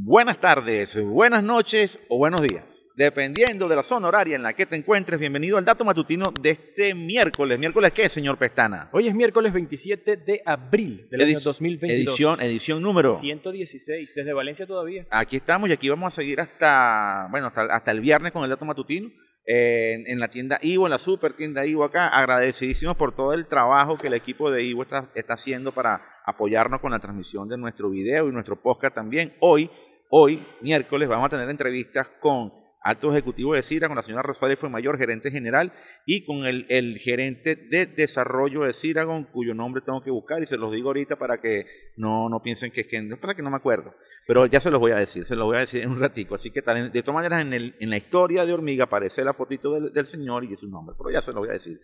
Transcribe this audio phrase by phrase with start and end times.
[0.00, 2.86] Buenas tardes, buenas noches o buenos días.
[2.94, 6.50] Dependiendo de la zona horaria en la que te encuentres, bienvenido al dato matutino de
[6.50, 7.58] este miércoles.
[7.58, 8.88] ¿Miércoles qué, señor Pestana?
[8.92, 12.06] Hoy es miércoles 27 de abril del año 2022.
[12.06, 13.14] Edición, edición número.
[13.14, 15.04] 116, desde Valencia todavía.
[15.10, 18.50] Aquí estamos y aquí vamos a seguir hasta, bueno, hasta, hasta el viernes con el
[18.50, 19.10] dato matutino.
[19.50, 23.46] En, en, la tienda Ivo, en la super tienda Ivo acá, agradecidísimos por todo el
[23.46, 27.56] trabajo que el equipo de Ivo está, está haciendo para apoyarnos con la transmisión de
[27.56, 29.32] nuestro video y nuestro podcast también.
[29.40, 29.70] Hoy,
[30.10, 34.56] hoy, miércoles, vamos a tener entrevistas con alto ejecutivo de CIRA, con la señora Rosario
[34.56, 35.72] fue mayor, gerente general,
[36.06, 40.56] y con el, gerente de desarrollo de Ciragon, cuyo nombre tengo que buscar, y se
[40.56, 43.56] los digo ahorita para que no, no piensen que es que, pasa que no me
[43.56, 43.94] acuerdo,
[44.26, 46.34] pero ya se los voy a decir, se los voy a decir en un ratico,
[46.34, 49.34] así que tal, de todas maneras en, el, en la historia de Hormiga aparece la
[49.34, 51.80] fotito del, señor y su nombre, pero ya se los voy a decir.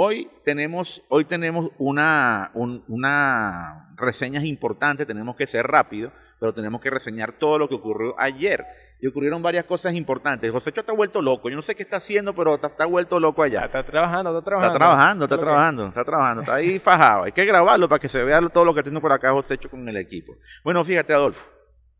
[0.00, 6.80] Hoy tenemos, hoy tenemos una, un, una reseñas importantes, tenemos que ser rápido, pero tenemos
[6.80, 8.64] que reseñar todo lo que ocurrió ayer.
[9.00, 10.50] Y ocurrieron varias cosas importantes.
[10.50, 11.48] José Cho está vuelto loco.
[11.48, 13.66] Yo no sé qué está haciendo, pero está, está vuelto loco allá.
[13.66, 14.72] Está, está, trabajando, está trabajando.
[14.72, 16.42] Está trabajando, está trabajando, está trabajando.
[16.42, 17.22] Está ahí fajado.
[17.24, 19.70] Hay que grabarlo para que se vea todo lo que tengo por acá José Cho
[19.70, 20.34] con el equipo.
[20.64, 21.52] Bueno, fíjate, Adolfo.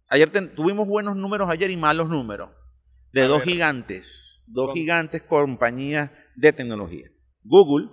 [0.08, 2.50] Ayer ten, tuvimos buenos números ayer y malos números.
[3.12, 3.48] De A dos ver.
[3.48, 4.44] gigantes.
[4.48, 4.74] Dos ¿Cómo?
[4.74, 7.08] gigantes compañías de tecnología.
[7.44, 7.88] Google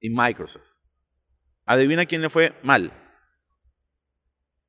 [0.00, 0.66] y Microsoft.
[1.66, 2.90] Adivina quién le fue mal.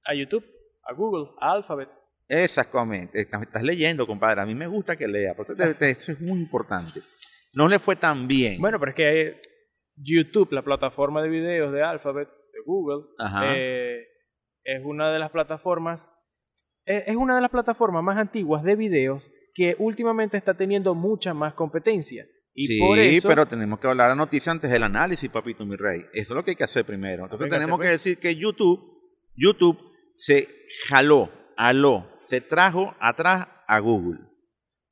[0.03, 0.43] A YouTube,
[0.83, 1.89] a Google, a Alphabet.
[2.27, 3.19] Exactamente.
[3.21, 4.41] Estás, leyendo, compadre.
[4.41, 5.33] A mí me gusta que lea.
[5.35, 7.01] Por eso, te- eso es muy importante.
[7.53, 8.59] No le fue tan bien.
[8.61, 9.41] Bueno, pero es que eh,
[9.95, 13.03] YouTube, la plataforma de videos de Alphabet, de Google,
[13.53, 13.99] eh,
[14.63, 16.15] es una de las plataformas
[16.85, 21.33] es es una de las plataformas más antiguas de videos que últimamente está teniendo mucha
[21.33, 22.25] más competencia.
[22.53, 25.75] Y sí, por eso, pero tenemos que hablar la noticia antes del análisis, papito mi
[25.75, 26.01] rey.
[26.13, 27.23] Eso es lo que hay que hacer primero.
[27.23, 28.79] Entonces que tenemos hacer, que decir que YouTube,
[29.35, 29.77] YouTube
[30.15, 34.19] se jaló, aló, se trajo atrás a Google.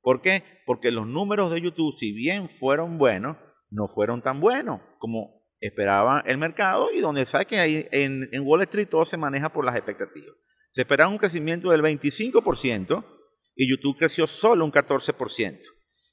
[0.02, 0.44] ¿Por qué?
[0.66, 3.38] Porque los números de YouTube, si bien fueron buenos,
[3.70, 8.62] no fueron tan buenos como esperaba el mercado y donde sabe que en, en Wall
[8.62, 10.36] Street todo se maneja por las expectativas.
[10.72, 13.06] Se esperaba un crecimiento del 25%
[13.56, 15.60] y YouTube creció solo un 14%.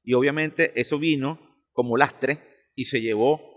[0.02, 1.38] Y obviamente eso vino
[1.72, 2.40] como lastre
[2.74, 3.55] y se llevó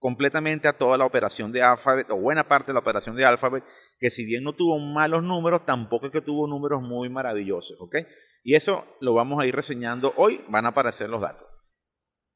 [0.00, 3.62] completamente a toda la operación de Alphabet, o buena parte de la operación de Alphabet,
[3.98, 7.96] que si bien no tuvo malos números, tampoco es que tuvo números muy maravillosos, ¿ok?
[8.42, 11.46] Y eso lo vamos a ir reseñando hoy, van a aparecer los datos.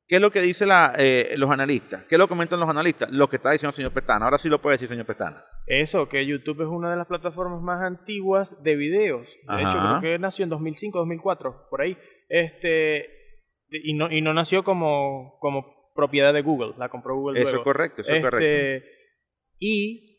[0.07, 2.05] ¿Qué es lo que dicen los analistas?
[2.05, 3.11] ¿Qué es lo comentan los analistas?
[3.11, 4.27] Lo que está diciendo el señor Pestana.
[4.27, 5.43] Ahora sí lo puede decir, señor Pestana.
[5.67, 9.35] Eso, que YouTube es una de las plataformas más antiguas de videos.
[9.49, 11.97] De hecho, creo que nació en 2005, 2004, por ahí.
[12.29, 13.09] Este,
[13.71, 17.63] y, no, y no nació como, como propiedad de Google, la compró Google Eso es
[17.63, 18.89] correcto, eso es Este, correcto.
[19.59, 20.15] Y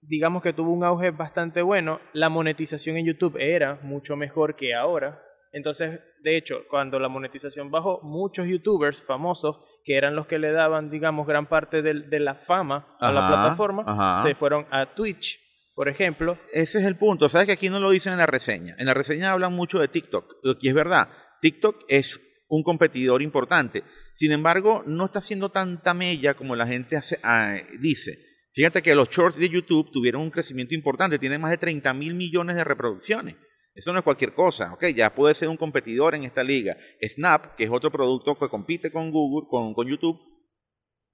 [0.00, 2.00] digamos que tuvo un auge bastante bueno.
[2.12, 5.22] La monetización en YouTube era mucho mejor que ahora.
[5.52, 10.50] Entonces, de hecho, cuando la monetización bajó, muchos youtubers famosos, que eran los que le
[10.50, 14.22] daban, digamos, gran parte de, la fama a la plataforma, ajá.
[14.22, 15.40] se fueron a Twitch,
[15.74, 16.38] por ejemplo.
[16.52, 17.28] Ese es el punto.
[17.28, 18.74] Sabes que aquí no lo dicen en la reseña.
[18.78, 20.36] En la reseña hablan mucho de TikTok.
[20.60, 21.08] Y es verdad,
[21.40, 23.82] TikTok es un competidor importante.
[24.14, 28.18] Sin embargo, no está haciendo tanta mella como la gente ah, dice.
[28.52, 31.18] Fíjate que los shorts de YouTube tuvieron un crecimiento importante.
[31.18, 33.36] Tienen más de 30 mil millones de reproducciones.
[33.74, 34.86] Eso no es cualquier cosa, ¿ok?
[34.94, 36.78] Ya puede ser un competidor en esta liga.
[37.02, 40.18] Snap, que es otro producto que compite con Google, con, con YouTube,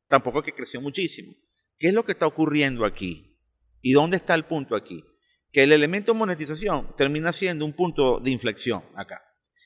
[0.09, 1.33] tampoco es que creció muchísimo.
[1.77, 3.37] ¿Qué es lo que está ocurriendo aquí?
[3.81, 5.03] ¿Y dónde está el punto aquí?
[5.51, 9.21] Que el elemento monetización termina siendo un punto de inflexión acá.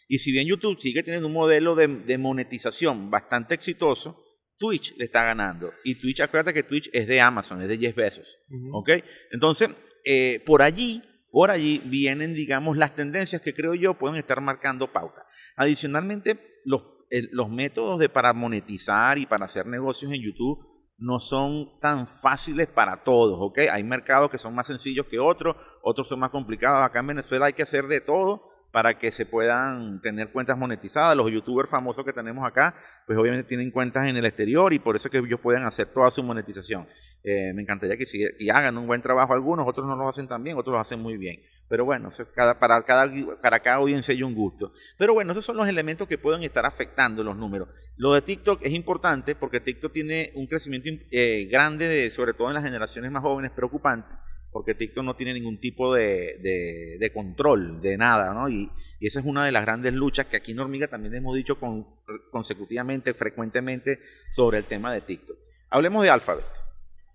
[0.08, 4.22] Y si bien YouTube sigue teniendo un modelo de, de monetización bastante exitoso,
[4.58, 5.72] Twitch le está ganando.
[5.84, 8.38] Y Twitch, acuérdate que Twitch es de Amazon, es de Jeff Bezos.
[8.72, 8.90] ¿Ok?
[9.32, 9.70] Entonces,
[10.04, 14.92] eh, por allí, por allí vienen, digamos, las tendencias que creo yo pueden estar marcando
[14.92, 15.26] pauta.
[15.56, 20.58] Adicionalmente, los, el- los métodos de para monetizar y para hacer negocios en YouTube
[20.98, 23.58] no son tan fáciles para todos, ¿ok?
[23.70, 26.82] Hay mercados que son más sencillos que otros, otros son más complicados.
[26.82, 28.42] Acá en Venezuela hay que hacer de todo
[28.76, 31.16] para que se puedan tener cuentas monetizadas.
[31.16, 32.74] Los youtubers famosos que tenemos acá,
[33.06, 35.86] pues obviamente tienen cuentas en el exterior y por eso es que ellos pueden hacer
[35.94, 36.86] toda su monetización.
[37.24, 38.04] Eh, me encantaría que,
[38.52, 41.16] hagan un buen trabajo algunos, otros no lo hacen tan bien, otros lo hacen muy
[41.16, 41.40] bien.
[41.70, 44.74] Pero bueno, eso es cada, para, cada, para cada audiencia hay un gusto.
[44.98, 47.70] Pero bueno, esos son los elementos que pueden estar afectando los números.
[47.96, 52.48] Lo de TikTok es importante porque TikTok tiene un crecimiento eh, grande, de, sobre todo
[52.48, 54.14] en las generaciones más jóvenes, preocupante,
[54.56, 58.48] porque TikTok no tiene ningún tipo de, control de nada, ¿no?
[58.48, 58.70] Y,
[59.02, 61.86] esa es una de las grandes luchas que aquí en Hormiga también hemos dicho con,
[62.30, 64.00] consecutivamente, frecuentemente,
[64.34, 65.36] sobre el tema de TikTok.
[65.68, 66.46] Hablemos de Alphabet,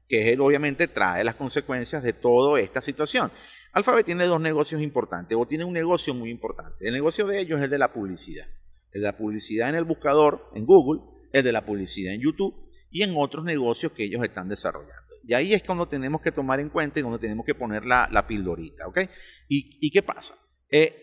[0.07, 3.31] que él obviamente trae las consecuencias de toda esta situación.
[3.73, 6.85] Alphabet tiene dos negocios importantes, o tiene un negocio muy importante.
[6.87, 8.45] El negocio de ellos es el de la publicidad.
[8.91, 11.01] El de la publicidad en el buscador, en Google,
[11.33, 12.53] el de la publicidad en YouTube
[12.91, 15.10] y en otros negocios que ellos están desarrollando.
[15.23, 18.07] Y ahí es cuando tenemos que tomar en cuenta y donde tenemos que poner la,
[18.11, 18.99] la pildorita, ¿ok?
[19.47, 20.35] ¿Y, qué pasa?
[20.69, 21.01] Eh,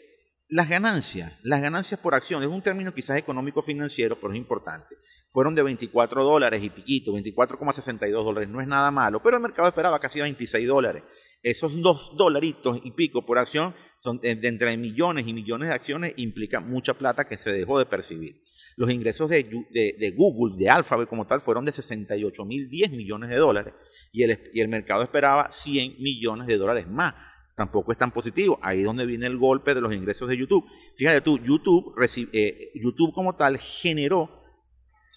[0.49, 4.97] las ganancias, las ganancias por acción, es un término quizás económico financiero, pero es importante.
[5.31, 9.69] Fueron de 24 dólares y piquito, 24,62 dólares, no es nada malo, pero el mercado
[9.69, 11.03] esperaba casi 26 dólares.
[11.43, 16.15] Esos dos dolaritos y pico por acción son de entre millones y millones de acciones
[16.17, 18.43] implican mucha plata que se dejó de percibir.
[18.77, 23.31] Los ingresos de, de, Google, de Alphabet como tal, fueron de 68 mil 10 millones
[23.31, 23.75] de dólares
[24.13, 27.15] y el, y el mercado esperaba 100 millones de dólares más.
[27.57, 28.59] Tampoco es tan positivo.
[28.63, 30.65] Ahí es donde viene el golpe de los ingresos de YouTube.
[30.97, 31.93] Fíjate tú, YouTube,
[32.33, 34.45] eh, YouTube como tal generó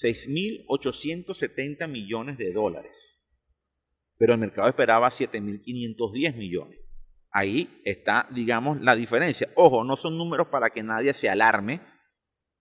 [0.02, 3.21] 6.870 millones de dólares
[4.22, 6.80] pero el mercado esperaba 7.510 millones.
[7.32, 9.50] Ahí está, digamos, la diferencia.
[9.56, 11.82] Ojo, no son números para que nadie se alarme,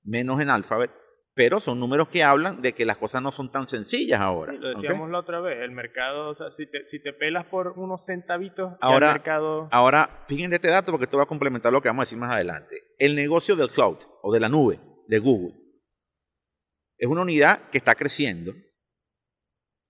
[0.02, 0.90] menos en Alphabet,
[1.34, 4.54] pero son números que hablan de que las cosas no son tan sencillas ahora.
[4.54, 7.78] lo decíamos la otra vez, el mercado, o sea, si te, si te pelas por
[7.78, 9.68] unos centavitos, ahora, el mercado...
[9.70, 12.32] Ahora, fíjense este dato porque esto va a complementar lo que vamos a decir más
[12.32, 12.84] adelante.
[12.98, 15.60] El negocio del cloud o de la nube de Google
[16.96, 18.54] es una unidad que está creciendo.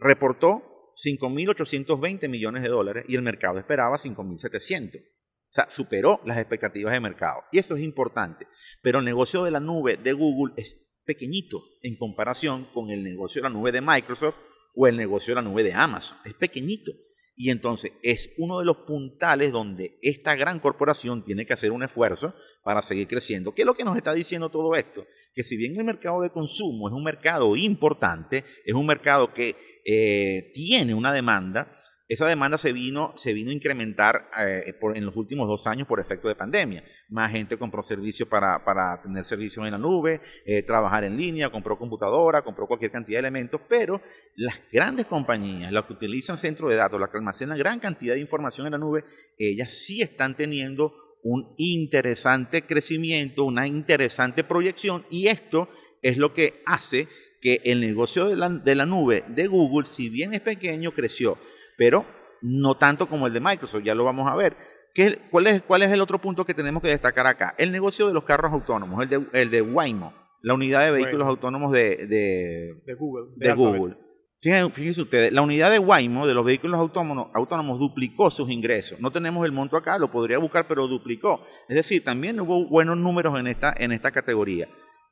[0.00, 0.69] Reportó
[1.05, 5.00] 5.820 millones de dólares y el mercado esperaba 5.700.
[5.02, 7.43] O sea, superó las expectativas de mercado.
[7.50, 8.47] Y esto es importante.
[8.82, 13.43] Pero el negocio de la nube de Google es pequeñito en comparación con el negocio
[13.43, 14.38] de la nube de Microsoft
[14.75, 16.19] o el negocio de la nube de Amazon.
[16.25, 16.93] Es pequeñito.
[17.42, 21.82] Y entonces es uno de los puntales donde esta gran corporación tiene que hacer un
[21.82, 23.54] esfuerzo para seguir creciendo.
[23.54, 25.06] ¿Qué es lo que nos está diciendo todo esto?
[25.34, 29.56] Que si bien el mercado de consumo es un mercado importante, es un mercado que
[29.87, 31.75] eh, tiene una demanda,
[32.10, 36.00] esa demanda se vino, se vino a incrementar eh, en los últimos dos años por
[36.00, 36.82] efecto de pandemia.
[37.08, 41.50] Más gente compró servicios para, para, tener servicios en la nube, eh, trabajar en línea,
[41.50, 44.02] compró computadora, compró cualquier cantidad de elementos, pero
[44.34, 48.20] las grandes compañías, las que utilizan centros de datos, las que almacenan gran cantidad de
[48.20, 49.04] información en la nube,
[49.38, 50.92] ellas sí están teniendo
[51.22, 55.68] un interesante crecimiento, una interesante proyección y esto
[56.02, 57.06] es lo que hace
[57.40, 61.38] que el negocio de la, nube de Google, si bien es pequeño, creció,
[61.81, 62.05] pero
[62.43, 64.55] no tanto como el de Microsoft, ya lo vamos a ver.
[64.93, 67.55] ¿Qué, cuál, es, ¿Cuál es el otro punto que tenemos que destacar acá?
[67.56, 70.12] El negocio de los carros autónomos, el de, el de Waymo,
[70.43, 73.32] la unidad de vehículos autónomos de, de, Google.
[73.37, 73.97] De, Google.
[74.43, 79.00] Fíjense, ustedes, la unidad de Waymo de los vehículos autónomos, autónomos duplicó sus ingresos.
[79.00, 81.47] No tenemos el monto acá, lo podría buscar, pero duplicó.
[81.67, 84.69] Es decir, también hubo buenos números en esta, en esta categoría.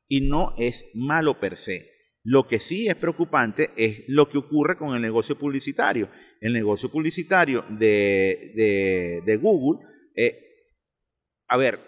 [0.07, 1.97] Y no es malo per se.
[2.25, 6.11] Lo que sí es preocupante es lo que ocurre con el negocio publicitario.
[6.41, 10.39] El negocio publicitario de, Google, eh,
[11.49, 11.81] a ver,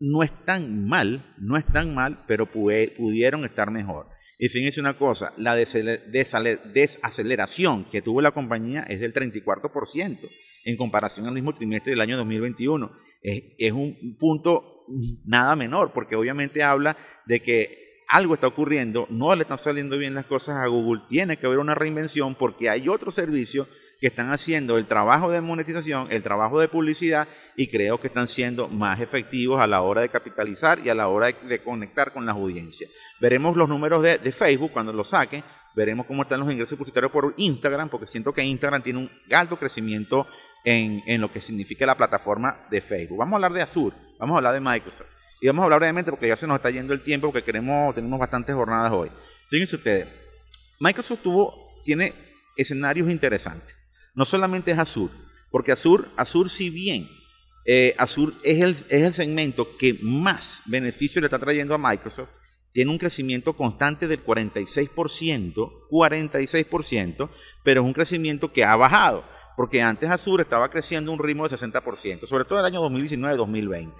[0.00, 4.08] no es tan mal, no es tan mal, pero pudieron estar mejor.
[4.38, 10.30] Y fíjense una cosa, la desaceleración que tuvo la compañía es del 34%
[10.64, 12.92] en comparación al mismo trimestre del año 2021.
[13.22, 14.84] es un punto
[15.24, 16.96] nada menor, porque obviamente habla
[17.26, 21.36] de que algo está ocurriendo, no le están saliendo bien las cosas a Google, tiene
[21.36, 23.68] que haber una reinvención porque hay otros servicios
[24.00, 28.28] que están haciendo el trabajo de monetización, el trabajo de publicidad y creo que están
[28.28, 32.24] siendo más efectivos a la hora de capitalizar y a la hora de, conectar con
[32.24, 32.90] las audiencias.
[33.20, 35.42] Veremos los números de, Facebook cuando los saquen,
[35.74, 39.58] veremos cómo están los ingresos publicitarios por Instagram, porque siento que Instagram tiene un alto
[39.58, 40.26] crecimiento
[40.64, 43.18] en, en lo que significa la plataforma de Facebook.
[43.18, 45.17] Vamos a hablar de Azure, vamos a hablar de Microsoft.
[45.40, 47.94] Y vamos a hablar brevemente porque ya se nos está yendo el tiempo, porque queremos,
[47.94, 49.10] tenemos bastantes jornadas hoy.
[49.48, 50.08] Fíjense ustedes,
[50.80, 52.12] Microsoft tuvo, tiene
[52.56, 53.76] escenarios interesantes.
[54.14, 55.14] No solamente es Azure,
[55.50, 57.08] porque Azure, Azure si bien
[57.64, 62.30] eh, Azure es el, es el segmento que más beneficio le está trayendo a Microsoft,
[62.72, 67.30] tiene un crecimiento constante del 46%, 46%,
[67.62, 69.24] pero es un crecimiento que ha bajado,
[69.58, 73.92] porque antes Azure estaba creciendo un ritmo de 60%, sobre todo en el año 2019-2020.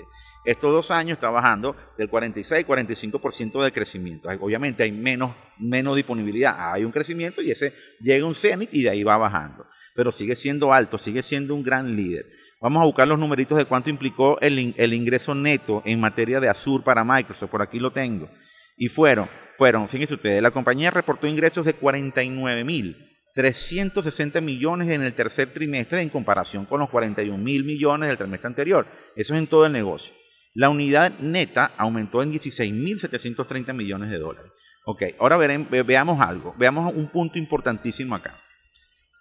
[0.45, 4.29] Estos dos años está bajando del 46-45% de crecimiento.
[4.39, 8.91] Obviamente hay menos, menos disponibilidad, hay un crecimiento y ese llega un cenit y de
[8.91, 9.67] ahí va bajando.
[9.97, 12.27] Pero sigue siendo alto, sigue siendo un gran líder.
[12.61, 16.49] Vamos a buscar los numeritos de cuánto implicó el, el ingreso neto en materia de
[16.49, 17.51] Azure para Microsoft.
[17.51, 18.31] Por aquí lo tengo.
[18.77, 25.01] Y fueron, fueron, fíjense ustedes, la compañía reportó ingresos de 49 mil 360 millones en
[25.01, 28.85] el tercer trimestre en comparación con los 41 mil millones del trimestre anterior.
[29.15, 30.13] Eso es en todo el negocio.
[30.55, 34.51] La unidad neta aumentó en 16.730 millones de dólares.
[34.87, 38.43] Ok, ahora veamos algo, veamos un punto importantísimo acá.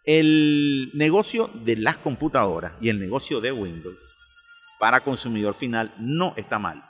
[0.03, 4.15] el negocio de las computadoras y el negocio de Windows
[4.79, 6.83] para consumidor final no está mal.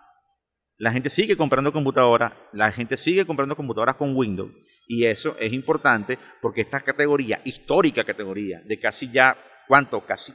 [0.77, 4.51] La gente sigue comprando computadoras, la gente sigue comprando computadoras con Windows
[4.87, 10.05] y eso es importante porque esta categoría, histórica categoría, de casi ya, ¿cuánto?
[10.05, 10.33] Casi,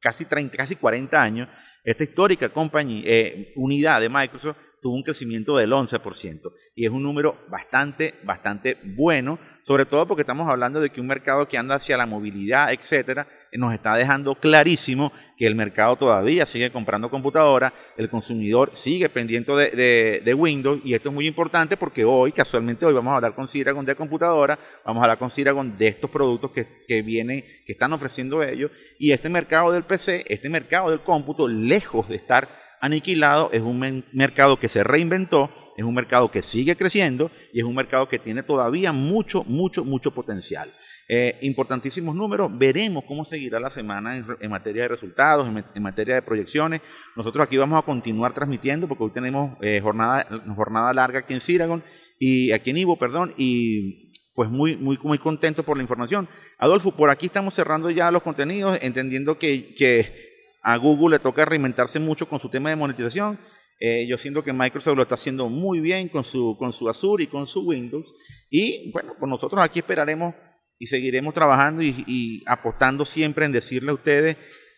[0.00, 1.48] casi 30, casi 40 años,
[1.84, 7.02] esta histórica compañía, eh, unidad de Microsoft tuvo un crecimiento del 11% y es un
[7.02, 11.76] número bastante, bastante bueno, sobre todo porque estamos hablando de que un mercado que anda
[11.76, 17.72] hacia la movilidad, etcétera, nos está dejando clarísimo que el mercado todavía sigue comprando computadoras,
[17.96, 22.92] el consumidor sigue pendiente de, Windows y esto es muy importante porque hoy, casualmente hoy
[22.92, 26.50] vamos a hablar con Ciragon de computadora, vamos a hablar con Ciragon de estos productos
[26.52, 31.00] que, que vienen, que están ofreciendo ellos y este mercado del PC, este mercado del
[31.00, 32.48] cómputo, lejos de estar
[32.80, 37.64] aniquilado, es un mercado que se reinventó, es un mercado que sigue creciendo y es
[37.64, 40.72] un mercado que tiene todavía mucho, mucho, mucho potencial.
[41.10, 46.22] Eh, importantísimos números, veremos cómo seguirá la semana en, materia de resultados, en, materia de
[46.22, 46.82] proyecciones.
[47.16, 51.40] Nosotros aquí vamos a continuar transmitiendo porque hoy tenemos eh, jornada, jornada larga aquí en
[51.40, 51.82] Ciragon
[52.18, 56.28] y aquí en Ivo, perdón, y pues muy, muy, muy contento por la información.
[56.58, 60.28] Adolfo, por aquí estamos cerrando ya los contenidos, entendiendo que, que
[60.62, 63.38] a Google le toca reinventarse mucho con su tema de monetización.
[63.80, 67.24] Eh, yo siento que Microsoft lo está haciendo muy bien con su, con su Azure
[67.24, 68.12] y con su Windows.
[68.50, 70.34] Y bueno, pues nosotros aquí esperaremos
[70.78, 74.36] y seguiremos trabajando y, apostando siempre en decirle a ustedes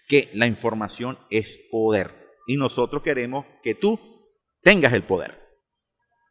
[0.09, 2.14] que la información es poder.
[2.47, 3.99] Y nosotros queremos que tú
[4.62, 5.38] tengas el poder.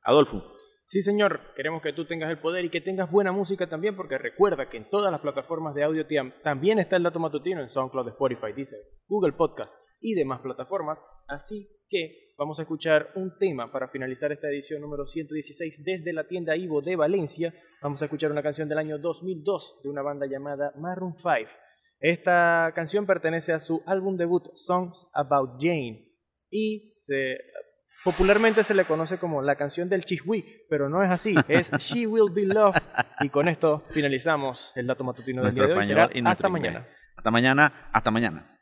[0.03, 0.58] Adolfo.
[0.89, 4.17] Sí, señor, queremos que tú tengas el poder y que tengas buena música también, porque
[4.17, 6.07] recuerda que en todas las plataformas de audio
[6.43, 10.99] también está el dato matutino en SoundCloud, Spotify, Deezer, Google Podcast y demás plataformas.
[11.27, 16.27] Así que vamos a escuchar un tema para finalizar esta edición número 116 desde la
[16.27, 17.53] tienda Ivo de Valencia.
[17.83, 21.51] Vamos a escuchar una canción del año 2002 de una banda llamada Maroon 5.
[21.99, 26.15] Esta canción pertenece a su álbum debut Songs About Jane
[26.49, 27.37] y se
[28.03, 32.07] Popularmente se le conoce como la canción del Chihui, pero no es así, es She
[32.07, 32.81] Will Be Loved.
[33.19, 36.23] Y con esto finalizamos el dato matutino del día de hoy.
[36.25, 36.87] hasta mañana.
[37.17, 38.59] Hasta mañana, hasta mañana.